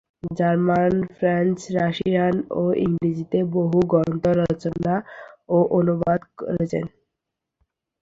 German, 0.31 0.93
French, 1.17 1.59
Russian 1.77 2.35
ও 2.53 2.63
ইংরেজিতে 2.85 3.39
বহু 3.55 3.77
গ্রন্থ 3.91 4.23
রচনা 4.41 4.95
ও 5.49 5.57
অনুবাদ 5.77 6.19
করেছেন। 6.39 6.85